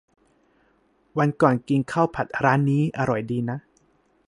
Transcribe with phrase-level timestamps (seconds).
[1.17, 3.57] วันก่อนกินข้าวผัดร้านนี้ อร่อยดีนะ